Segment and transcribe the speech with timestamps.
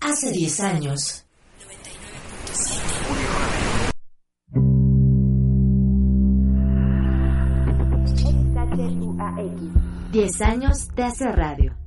[0.00, 1.26] Hace 10 años.
[10.12, 11.85] 10 años de hacer radio.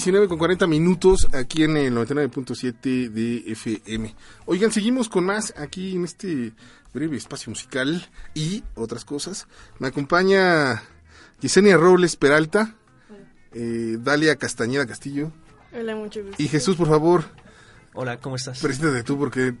[0.00, 4.14] 19 con 40 minutos aquí en el 99.7 de FM.
[4.46, 6.54] Oigan, seguimos con más aquí en este
[6.94, 9.46] breve espacio musical y otras cosas.
[9.78, 10.82] Me acompaña
[11.42, 12.76] Yesenia Robles Peralta,
[13.52, 15.32] eh, Dalia Castañeda Castillo
[15.78, 16.42] Hola, mucho gusto.
[16.42, 17.24] y Jesús, por favor,
[17.92, 18.60] Hola, ¿cómo estás?
[18.60, 19.52] preséntate tú porque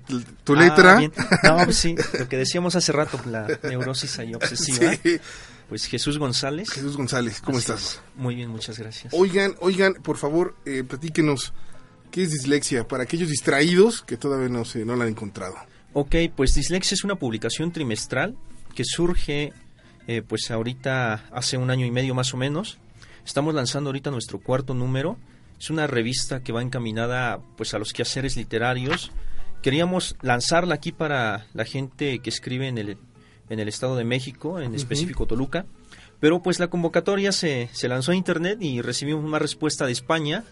[0.44, 0.96] tu Ah, letra...
[0.98, 1.12] bien.
[1.42, 4.92] No, pues sí, lo que decíamos hace rato, la neurosis ahí obsesiva.
[5.02, 5.18] Sí.
[5.68, 6.68] Pues Jesús González.
[6.70, 7.82] Jesús González, ¿cómo Así estás?
[7.82, 8.00] es.
[8.16, 9.14] Muy bien, muchas gracias.
[9.16, 11.52] Oigan, oigan, por favor, eh, platíquenos,
[12.10, 12.88] ¿qué es dislexia?
[12.88, 15.54] Para aquellos distraídos que todavía no, se, no la han encontrado.
[15.92, 18.36] Ok, pues Dislexia es una publicación trimestral
[18.74, 19.52] que surge
[20.08, 22.78] eh, pues ahorita hace un año y medio más o menos.
[23.24, 25.18] Estamos lanzando ahorita nuestro cuarto número.
[25.60, 29.12] Es una revista que va encaminada pues a los quehaceres literarios.
[29.60, 32.96] Queríamos lanzarla aquí para la gente que escribe en el,
[33.50, 35.66] en el Estado de México, en específico Toluca.
[36.18, 40.44] Pero pues la convocatoria se, se lanzó a internet y recibimos una respuesta de España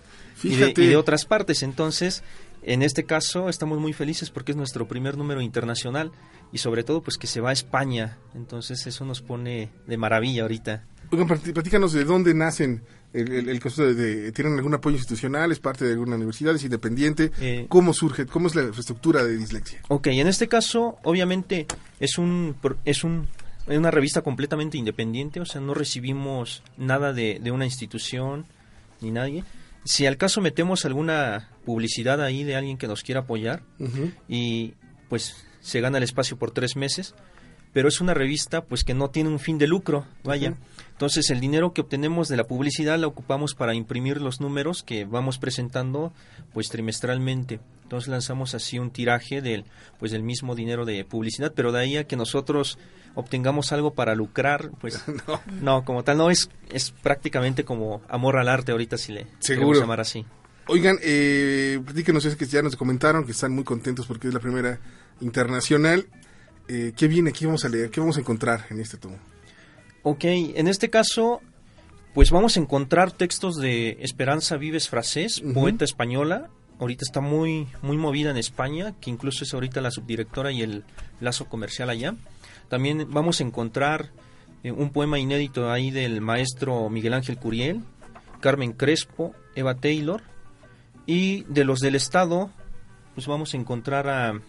[0.42, 0.84] y de, Fíjate.
[0.84, 1.62] y de otras partes.
[1.62, 2.22] Entonces,
[2.62, 6.12] en este caso estamos muy felices porque es nuestro primer número internacional
[6.52, 8.18] y sobre todo pues que se va a España.
[8.34, 10.84] Entonces eso nos pone de maravilla ahorita.
[11.10, 12.82] Oigan, platícanos de dónde nacen
[13.12, 15.50] el, el, de, de- ¿Tienen algún apoyo institucional?
[15.52, 16.54] ¿Es parte de alguna universidad?
[16.54, 17.30] ¿Es independiente?
[17.40, 18.26] Eh, ¿Cómo surge?
[18.26, 19.80] ¿Cómo es la estructura de dislexia?
[19.88, 21.66] Ok, en este caso obviamente
[22.00, 23.26] es un es un
[23.66, 28.46] es una revista completamente independiente, o sea, no recibimos nada de, de una institución
[29.00, 29.44] ni nadie.
[29.84, 33.62] Si al caso metemos alguna publicidad ahí de alguien que nos quiera apoyar,
[34.28, 34.74] y
[35.08, 37.14] pues se gana el espacio por tres meses
[37.78, 40.56] pero es una revista pues que no tiene un fin de lucro vaya.
[40.90, 45.04] Entonces el dinero que obtenemos de la publicidad la ocupamos para imprimir los números que
[45.04, 46.12] vamos presentando
[46.52, 47.60] pues trimestralmente.
[47.84, 49.64] Entonces lanzamos así un tiraje del
[50.00, 52.80] pues del mismo dinero de publicidad pero de ahí a que nosotros
[53.14, 55.40] obtengamos algo para lucrar pues No.
[55.62, 59.78] no como tal no es es prácticamente como amor al arte ahorita si le queremos
[59.78, 60.26] llamar así.
[60.66, 64.40] Oigan, eh, platíquenos, es que ya nos comentaron que están muy contentos porque es la
[64.40, 64.80] primera
[65.20, 66.08] internacional.
[66.68, 67.32] Eh, ¿Qué viene?
[67.32, 67.90] ¿Qué vamos a leer?
[67.90, 69.16] ¿Qué vamos a encontrar en este tomo?
[70.02, 71.40] Ok, en este caso,
[72.14, 76.48] Pues vamos a encontrar textos de Esperanza Vives Frasés, poeta española.
[76.80, 80.84] Ahorita está muy, muy movida en España, que incluso es ahorita la subdirectora y el
[81.20, 82.16] lazo comercial allá.
[82.68, 84.10] También vamos a encontrar
[84.64, 87.82] eh, un poema inédito ahí del maestro Miguel Ángel Curiel,
[88.40, 90.22] Carmen Crespo, Eva Taylor.
[91.06, 92.50] Y de los del Estado,
[93.14, 94.40] pues vamos a encontrar a...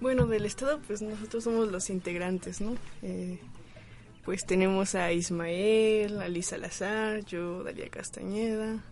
[0.00, 2.76] Bueno, del Estado, pues nosotros somos los integrantes, ¿no?
[3.02, 3.38] Eh,
[4.24, 8.82] pues tenemos a Ismael, a Lisa Salazar, yo, Dalia Castañeda.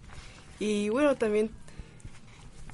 [0.59, 1.51] Y bueno, también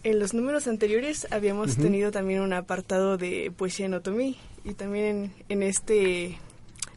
[0.03, 5.33] en los números anteriores habíamos tenido también un apartado de poesía en otomí y también
[5.49, 6.39] en, este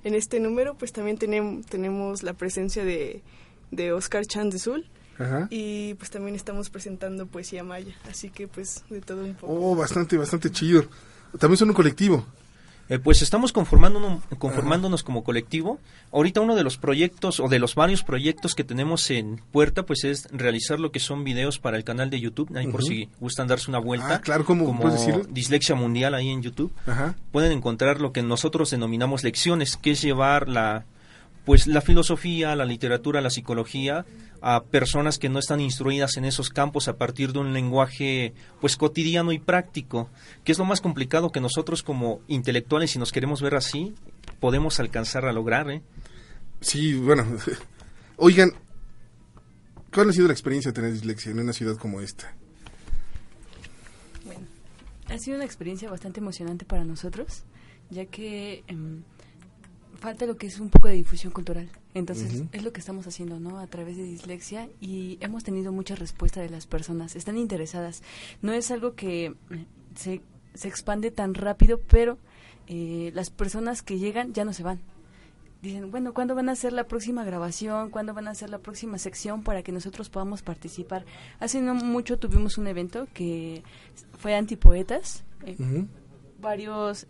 [0.03, 3.21] en este número pues también tenemos, tenemos la presencia de,
[3.71, 4.85] de Oscar Chan de Sul
[5.49, 9.53] y pues también estamos presentando poesía maya, así que pues de todo un poco.
[9.53, 10.85] Oh, bastante, bastante chido.
[11.39, 12.25] También son un colectivo.
[12.89, 15.79] Eh, pues estamos conformándonos, conformándonos como colectivo.
[16.11, 20.03] Ahorita uno de los proyectos o de los varios proyectos que tenemos en puerta pues
[20.03, 23.47] es realizar lo que son videos para el canal de YouTube, ahí por si gustan
[23.47, 24.15] darse una vuelta.
[24.15, 25.23] Ah, claro, ¿cómo como puedes decirlo?
[25.29, 26.73] Dislexia Mundial ahí en YouTube.
[26.85, 27.15] Ajá.
[27.31, 30.85] Pueden encontrar lo que nosotros denominamos lecciones, que es llevar la
[31.45, 34.05] pues la filosofía, la literatura, la psicología
[34.41, 38.75] a personas que no están instruidas en esos campos a partir de un lenguaje pues
[38.77, 40.09] cotidiano y práctico,
[40.43, 43.93] que es lo más complicado que nosotros como intelectuales, si nos queremos ver así,
[44.39, 45.69] podemos alcanzar a lograr.
[45.69, 45.81] ¿eh?
[46.61, 47.25] Sí, bueno,
[48.17, 48.51] oigan,
[49.93, 52.35] ¿cuál ha sido la experiencia de tener dislexia en una ciudad como esta?
[54.25, 54.45] Bueno,
[55.09, 57.43] ha sido una experiencia bastante emocionante para nosotros,
[57.89, 58.63] ya que...
[58.67, 59.03] Em,
[60.03, 61.69] falta lo que es un poco de difusión cultural.
[61.93, 63.57] Entonces, es lo que estamos haciendo, ¿no?
[63.59, 67.15] A través de dislexia y hemos tenido mucha respuesta de las personas.
[67.15, 68.03] Están interesadas.
[68.41, 69.33] No es algo que eh,
[69.95, 70.21] se,
[70.55, 72.17] se expande tan rápido, pero
[72.67, 74.81] eh, las personas que llegan ya no se van.
[75.61, 77.89] Dicen, bueno, ¿cuándo van a hacer la próxima grabación?
[77.89, 81.05] ¿Cuándo van a hacer la próxima sección para que nosotros podamos participar?
[81.39, 83.63] Hace no mucho tuvimos un evento que
[84.17, 85.23] fue antipoetas.
[85.45, 85.85] Eh,
[86.41, 87.07] Varios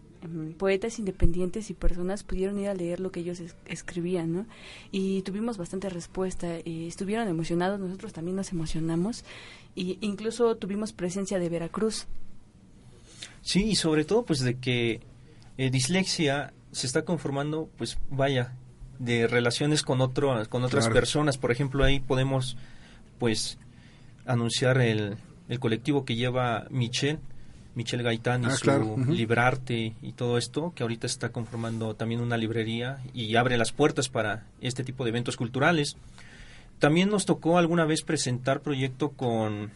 [0.58, 4.46] poetas independientes y personas pudieron ir a leer lo que ellos escribían, ¿no?
[4.92, 9.24] Y tuvimos bastante respuesta, y estuvieron emocionados, nosotros también nos emocionamos,
[9.76, 12.08] y incluso tuvimos presencia de Veracruz.
[13.42, 15.02] Sí, y sobre todo pues de que
[15.58, 18.56] eh, dislexia se está conformando, pues vaya,
[19.00, 21.38] de relaciones con otro, con otras personas.
[21.38, 22.58] Por ejemplo, ahí podemos
[23.20, 23.58] pues
[24.26, 25.18] anunciar el,
[25.50, 27.20] el colectivo que lleva Michelle,
[27.76, 28.96] Michel Gaitán y Ah, su claro.
[29.10, 34.10] Librarte y todo esto, que ahorita está conformando también una librería y abre las puertas
[34.10, 35.98] para este tipo de eventos culturales.
[36.80, 39.72] También nos tocó alguna vez presentar proyecto con,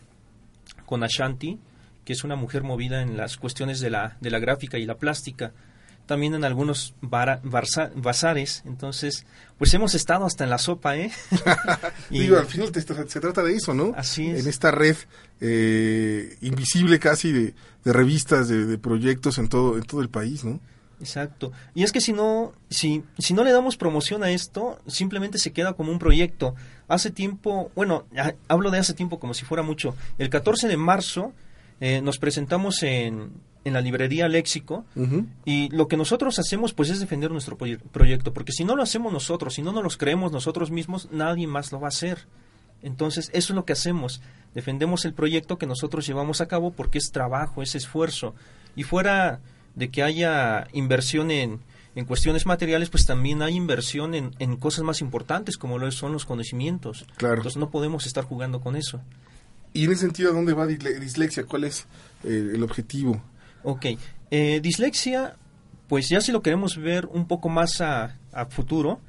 [0.86, 1.58] con Ashanti,
[2.06, 4.96] que es una mujer movida en las cuestiones de la, de la gráfica y la
[4.96, 5.52] plástica.
[6.08, 8.64] También en algunos barza- bazares.
[8.66, 9.26] Entonces,
[9.60, 11.12] pues hemos estado hasta en la sopa, ¿eh?
[12.10, 13.94] Y- Digo, al final te- se trata de eso, ¿no?
[13.96, 14.40] Así es.
[14.44, 14.96] En esta red
[15.42, 20.44] eh, invisible casi de, de revistas, de, de proyectos en todo, en todo el país,
[20.44, 20.60] ¿no?
[21.00, 21.52] Exacto.
[21.76, 25.52] Y es que si no, si, si no le damos promoción a esto, simplemente se
[25.54, 26.56] queda como un proyecto.
[26.88, 29.96] Hace tiempo, bueno, a- hablo de hace tiempo como si fuera mucho.
[30.18, 31.34] El 14 de marzo
[31.80, 33.32] eh, nos presentamos en,
[33.68, 34.86] en la librería Léxico
[35.46, 38.84] y lo que nosotros hacemos pues es defender nuestro proye- proyecto, porque si no lo
[38.84, 42.26] hacemos nosotros, si no nos los creemos nosotros mismos, nadie más lo va a hacer.
[42.84, 44.22] Entonces, eso es lo que hacemos.
[44.54, 48.36] Defendemos el proyecto que nosotros llevamos a cabo porque es trabajo, es esfuerzo.
[48.76, 49.40] Y fuera
[49.76, 51.60] de que haya inversión en,
[51.96, 56.14] en cuestiones materiales, pues también hay inversión en, en cosas más importantes como lo son
[56.14, 57.06] los conocimientos.
[57.18, 57.38] Claro.
[57.38, 59.02] Entonces, no podemos estar jugando con eso.
[59.74, 61.46] Y en ese sentido, ¿a dónde va disle- dislexia?
[61.46, 61.86] ¿Cuál es
[62.24, 63.22] eh, el objetivo?
[63.70, 63.86] Ok,
[64.32, 65.36] eh, dislexia,
[65.90, 69.02] pues ya si lo queremos ver un poco más a, a futuro,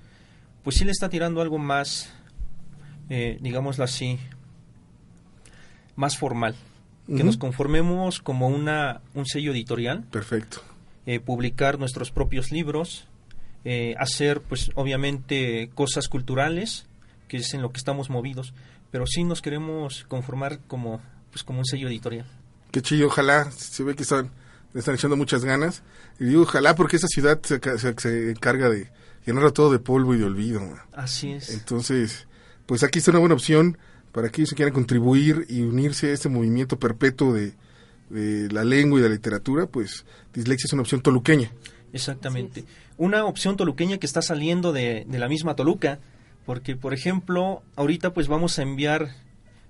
[0.65, 2.13] pues sí le está tirando algo más,
[3.09, 4.19] eh, digámoslo así,
[5.95, 6.57] más formal.
[7.07, 10.61] Que nos conformemos como una, un sello editorial, Perfecto.
[11.07, 13.07] eh, publicar nuestros propios libros,
[13.65, 16.87] eh, hacer pues obviamente cosas culturales,
[17.29, 18.55] que es en lo que estamos movidos,
[18.91, 21.01] pero sí nos queremos conformar como,
[21.31, 22.27] pues, como un sello editorial.
[22.73, 24.33] Qué chido, ojalá, se ve que están,
[24.75, 25.83] le están echando muchas ganas.
[26.21, 28.91] Y digo, ojalá porque esa ciudad se, se- se encarga de
[29.27, 30.61] llenarlo todo de polvo y de olvido.
[30.61, 30.79] man.
[30.93, 31.51] Así es.
[31.51, 32.27] Entonces,
[32.67, 33.79] pues aquí está una buena opción
[34.13, 37.55] para aquellos que quieran contribuir y unirse a este movimiento perpetuo de,
[38.11, 41.53] de la lengua y de la literatura, pues dislexia es una opción toluqueña.
[41.93, 42.65] Exactamente.
[42.97, 46.01] Una opción toluqueña que está saliendo de, de la misma Toluca,
[46.45, 49.11] porque por ejemplo, ahorita pues vamos a enviar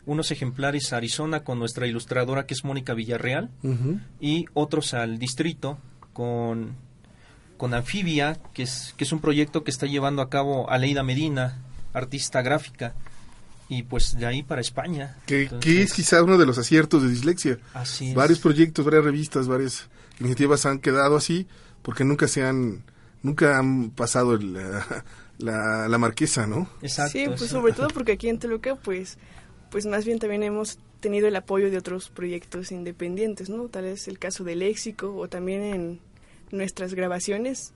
[0.08, 3.50] unos ejemplares a Arizona con nuestra ilustradora que es Mónica Villarreal
[4.20, 5.78] y otros al distrito
[6.14, 6.74] con,
[7.58, 11.58] con Anfibia, que es, que es un proyecto que está llevando a cabo Aleida Medina
[11.92, 12.94] artista gráfica.
[13.68, 15.14] Y pues de ahí para España.
[15.26, 17.58] Que, Entonces, que es quizá uno de los aciertos de dislexia.
[17.74, 18.14] Así es.
[18.14, 19.88] Varios proyectos, varias revistas, varias
[20.20, 21.46] iniciativas han quedado así
[21.82, 22.82] porque nunca se han,
[23.22, 25.04] nunca han pasado el, la,
[25.36, 26.66] la, la marquesa, ¿no?
[26.80, 27.12] Exacto.
[27.12, 27.48] Sí, pues sí.
[27.48, 29.18] sobre todo porque aquí en Toluca, pues,
[29.70, 33.68] pues más bien también hemos tenido el apoyo de otros proyectos independientes, ¿no?
[33.68, 36.00] Tal vez el caso del léxico o también en
[36.50, 37.72] nuestras grabaciones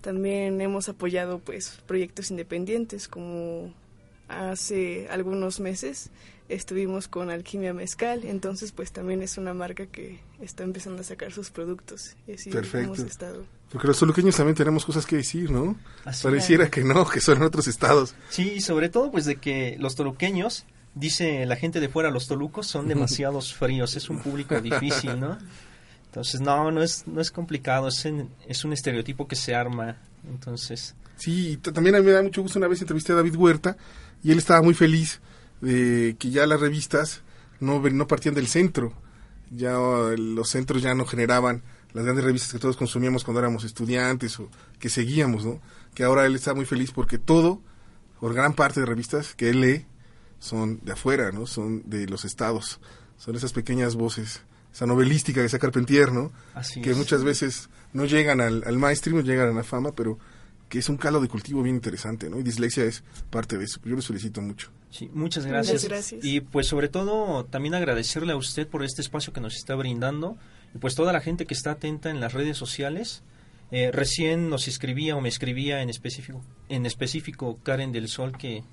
[0.00, 3.74] también hemos apoyado pues proyectos independientes como
[4.28, 6.10] hace algunos meses
[6.48, 11.32] estuvimos con Alquimia Mezcal, entonces pues también es una marca que está empezando a sacar
[11.32, 12.86] sus productos y así Perfecto.
[12.86, 13.44] hemos estado.
[13.70, 15.76] Porque los toluqueños también tenemos cosas que decir, ¿no?
[16.06, 18.14] Así Pareciera que no, que son en otros estados.
[18.30, 20.64] Sí, y sobre todo pues de que los toluqueños,
[20.98, 25.38] dice la gente de fuera, los tolucos son demasiados fríos, es un público difícil, ¿no?
[26.06, 29.96] Entonces, no, no es, no es complicado, es, en- es un estereotipo que se arma,
[30.28, 30.94] entonces...
[31.16, 32.60] Sí, también a mí me da mucho gusto.
[32.60, 33.76] Una vez entrevisté a David Huerta
[34.22, 35.20] y él estaba muy feliz
[35.60, 37.22] de que ya las revistas
[37.58, 38.92] no, ven- no partían del centro.
[39.50, 41.62] Ya los centros ya no generaban
[41.92, 45.60] las grandes revistas que todos consumíamos cuando éramos estudiantes o que seguíamos, ¿no?
[45.92, 47.60] Que ahora él está muy feliz porque todo,
[48.20, 49.86] por gran parte de revistas que él lee,
[50.38, 51.46] son de afuera, ¿no?
[51.46, 52.80] Son de los estados.
[53.16, 54.42] Son esas pequeñas voces,
[54.72, 56.30] esa novelística de esa Carpentier, ¿no?
[56.54, 56.96] Así que es.
[56.96, 60.18] muchas veces no llegan al, al mainstream, no llegan a la fama, pero
[60.68, 62.38] que es un caldo de cultivo bien interesante, ¿no?
[62.38, 63.80] Y dislexia es parte de eso.
[63.84, 64.70] Yo les felicito mucho.
[64.90, 65.82] Sí, muchas gracias.
[65.82, 66.24] Muchas gracias.
[66.24, 70.36] Y pues sobre todo también agradecerle a usted por este espacio que nos está brindando
[70.74, 73.22] y pues toda la gente que está atenta en las redes sociales.
[73.70, 78.64] Eh, recién nos escribía o me escribía en específico, en específico Karen del Sol que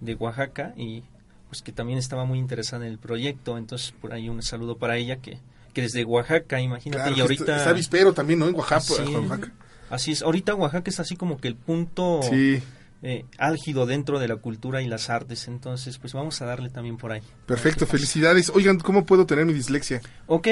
[0.00, 1.04] de Oaxaca y
[1.52, 3.58] pues que también estaba muy interesada en el proyecto.
[3.58, 5.36] Entonces por ahí un saludo para ella que,
[5.74, 7.56] que desde Oaxaca, imagínate, Claro, y ahorita...
[7.58, 8.48] está, Vispero también, ¿no?
[8.48, 8.78] En Oaxaca.
[8.78, 9.52] Así, Oaxaca.
[9.90, 12.62] así es, ahorita Oaxaca es así como que el punto Sí,
[13.02, 16.96] eh, álgido dentro de la cultura y las artes, entonces pues vamos a darle también
[16.96, 17.20] por ahí.
[17.44, 17.86] perfecto.
[17.86, 18.48] Felicidades.
[18.54, 20.00] Oigan, ¿cómo puedo tener mi dislexia?
[20.28, 20.48] Ok,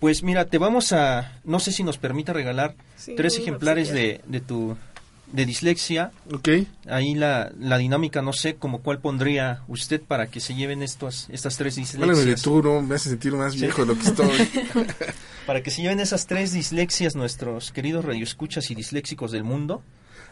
[0.00, 3.90] pues mira, te vamos a, no sé si nos permita regalar Sí, tres un ejemplares
[3.90, 4.76] de, de tu,
[5.32, 6.12] de dislexia.
[6.32, 6.48] ¿Ok?
[6.88, 11.26] Ahí la, la dinámica, no sé, como cuál pondría usted para que se lleven estos,
[11.30, 12.42] estas tres dislexias.
[12.42, 12.82] tú, ¿no?
[12.82, 14.30] Me hace sentir más viejo de lo que estoy.
[15.46, 19.82] Para que se lleven esas tres dislexias nuestros queridos radioescuchas y disléxicos del mundo.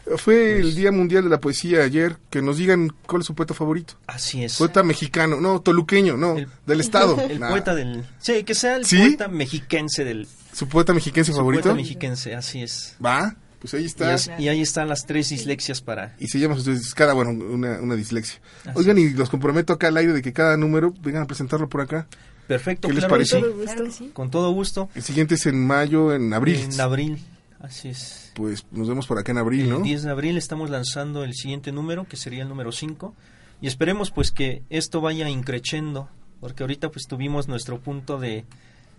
[0.05, 0.15] Fue
[0.53, 2.17] Pues el Día Mundial de la Poesía ayer.
[2.29, 3.95] Que nos digan cuál es su poeta favorito.
[4.07, 4.57] Así es.
[4.57, 7.19] Poeta mexicano, no, toluqueño, no, El- del estado.
[7.29, 7.49] El Nah.
[7.49, 8.05] poeta del...
[8.19, 8.97] Sí, que sea el ¿Sí?
[8.99, 10.27] poeta mexiquense del...
[10.53, 11.63] ¿Su poeta mexiquense su favorito?
[11.63, 12.95] Poeta mexiquense, así es.
[13.03, 14.13] Va, pues ahí Y, está.
[14.13, 16.15] as- y ahí están las tres dislexias para...
[16.19, 18.41] Y se llama ustedes cada, bueno, una, una dislexia.
[18.65, 21.69] Así Oigan, y los comprometo acá al aire de que cada número vengan a presentarlo
[21.69, 22.07] por acá.
[22.47, 23.39] Perfecto, ¿Qué les claro parece?
[23.39, 23.73] Todo gusto.
[23.75, 24.09] Claro sí.
[24.13, 24.89] Con todo gusto.
[24.95, 26.59] El siguiente es en mayo, en abril.
[26.59, 27.19] En abril,
[27.61, 28.31] así es.
[28.33, 29.77] Pues nos vemos por acá en abril, ¿no?
[29.77, 33.13] El 10 de abril estamos lanzando el siguiente número, que sería el número 5.
[33.61, 38.43] Y esperemos pues que esto vaya increciendo, porque ahorita pues tuvimos nuestro punto de,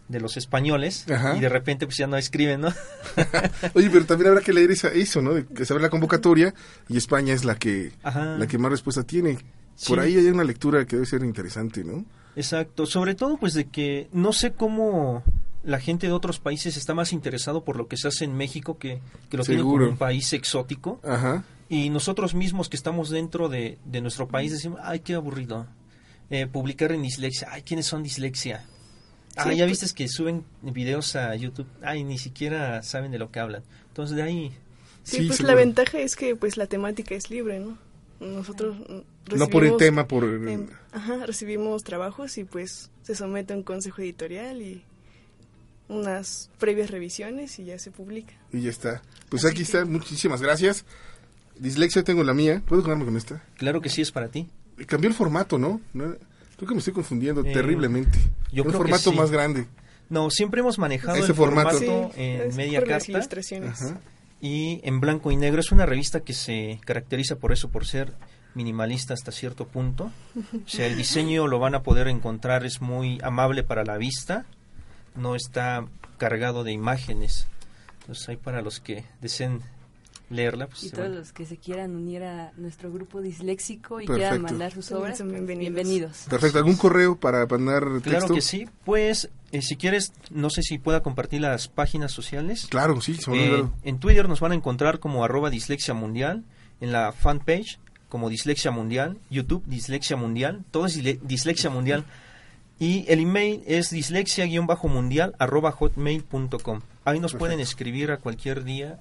[0.08, 1.36] de los españoles Ajá.
[1.36, 2.68] y de repente pues ya no escriben, ¿no?
[3.74, 5.32] Oye, pero también habrá que leer esa, eso, ¿no?
[5.54, 6.52] Que saber la convocatoria
[6.88, 8.36] y España es la que Ajá.
[8.38, 9.34] la que más respuesta tiene.
[9.86, 10.04] Por Sí.
[10.06, 12.04] ahí hay una lectura que debe ser interesante, ¿no?
[12.36, 15.22] Exacto, sobre todo pues de que no sé cómo
[15.64, 18.78] la gente de otros países está más interesado por lo que se hace en México
[18.78, 19.90] que, que lo tiene como Seguro.
[19.90, 21.00] un país exótico.
[21.04, 21.44] Ajá.
[21.68, 25.66] Y nosotros mismos que estamos dentro de, de nuestro país decimos, ay, qué aburrido.
[26.30, 28.64] Eh, publicar en dislexia, ay, ¿quiénes son dislexia?
[29.36, 33.18] Ah, Sí, ya pues- viste que suben videos a YouTube, ay, ni siquiera saben de
[33.18, 33.62] lo que hablan.
[33.88, 34.52] Entonces de ahí,
[35.04, 35.54] Sí, Sí, pues seguro.
[35.56, 37.76] la ventaja es que pues la temática es libre, ¿no?
[38.20, 40.24] Nosotros mm, No por el recibimos, tema, por...
[40.92, 44.84] ajá, recibimos trabajos y pues se somete a un consejo editorial y
[45.88, 48.32] unas previas revisiones y ya se publica.
[48.52, 49.02] Y ya está.
[49.28, 50.84] Pues aquí está, muchísimas gracias.
[51.58, 52.62] Dislexia tengo la mía.
[52.66, 53.42] ¿Puedo quedarme con esta?
[53.56, 54.48] claro que sí es para ti.
[54.86, 55.80] Cambió el formato, ¿no?
[55.92, 56.14] ¿No?
[56.62, 58.20] Creo que me estoy confundiendo Eh, terriblemente.
[58.52, 59.16] yo un creo que formato sí.
[59.16, 59.66] más grande.
[60.08, 62.12] No, siempre hemos manejado Ese el formato, formato.
[62.16, 63.18] en es media carta.
[63.66, 63.98] Ajá.
[64.40, 65.60] y en blanco y negro.
[65.60, 68.12] Es una revista que se caracteriza por eso, por ser
[68.54, 70.12] minimalista hasta cierto punto.
[70.36, 74.44] O sea, el diseño lo van a poder encontrar, es muy amable para la vista,
[75.16, 75.84] no está
[76.16, 77.48] cargado de imágenes.
[78.02, 79.62] Entonces hay para los que deseen
[80.32, 80.66] leerla.
[80.66, 84.18] Pues, Y todos van- los que se quieran unir a nuestro grupo disléxico y Perfecto.
[84.30, 85.74] quieran mandar sus obras, son pues, bienvenidos.
[85.74, 86.26] bienvenidos.
[86.28, 86.58] Perfecto.
[86.58, 88.10] ¿Algún correo para mandar texto?
[88.10, 88.66] Claro que sí.
[88.84, 92.66] Pues, eh, si quieres, no sé si pueda compartir las páginas sociales.
[92.70, 96.44] Claro, sí, Eh, en Twitter nos van a encontrar como arroba dislexia mundial,
[96.80, 102.04] en la fanpage como dislexia mundial, YouTube dislexia mundial, todo es disle- dislexia mundial.
[102.78, 106.80] Y el email es dislexia-mundial arroba hotmail.com.
[107.04, 108.98] Ahí nos pueden escribir a cualquier día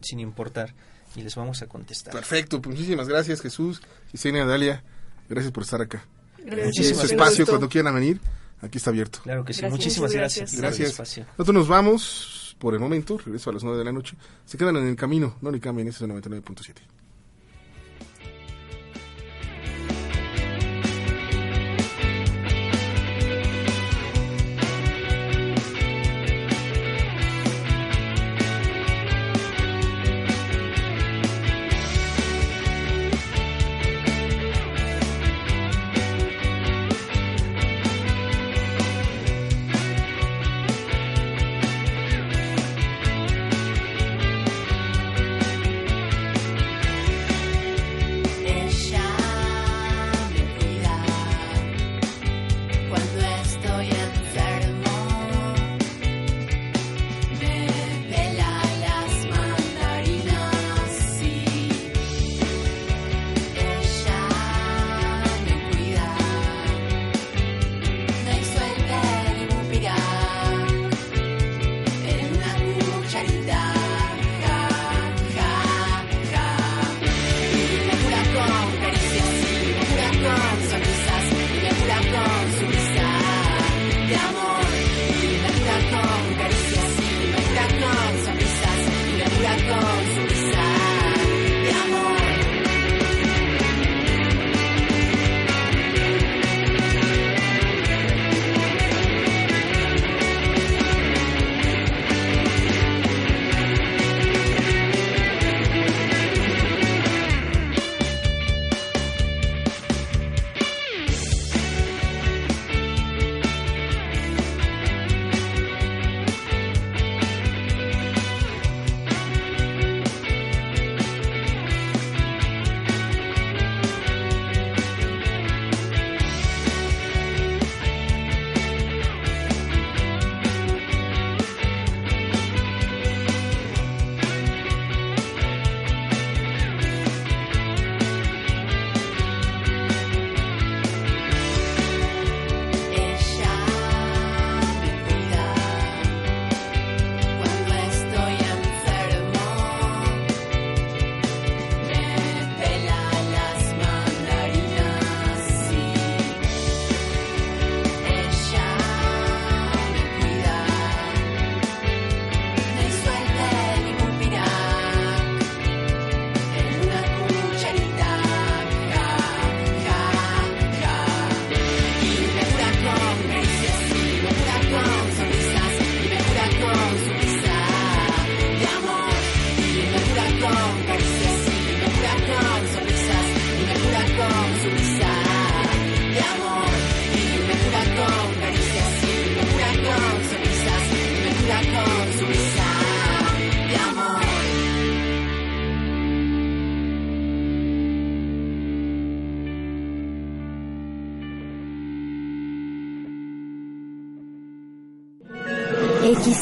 [0.00, 0.74] sin importar.
[1.16, 2.12] y les vamos a contestar.
[2.12, 4.84] Perfecto, pues muchísimas gracias Jesús, Gisenia, Dalia,
[5.28, 6.04] gracias por estar acá.
[6.38, 7.02] Gracias.
[7.02, 8.20] Espacio, cuando quieran venir,
[8.60, 9.18] aquí está abierto.
[9.22, 9.78] Claro que sí, Gracias.
[9.78, 10.52] muchísimas gracias.
[10.52, 10.60] gracias.
[10.60, 10.88] Gracias.
[10.90, 11.26] espacio.
[11.36, 14.16] Nosotros nos vamos por el momento, regreso a las 9 de la noche.
[14.44, 16.74] Se quedan en el camino, no le cambien, ese es el 99.7.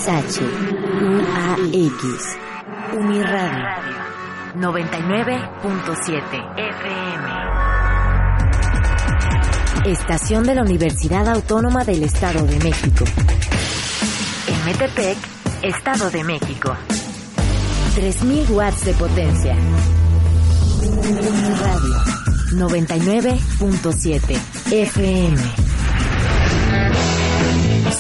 [0.08, 0.40] XH,
[1.02, 2.00] UAX,
[2.96, 3.66] Uniradio,
[4.56, 6.22] 99.7
[6.56, 7.26] FM.
[9.84, 13.04] Estación de la Universidad Autónoma del Estado de México.
[14.46, 15.18] En Metepec,
[15.62, 16.74] Estado de México.
[17.94, 19.56] 3000 watts de potencia.
[20.80, 21.98] Uniradio,
[22.54, 24.40] 99.7
[24.70, 25.36] FM.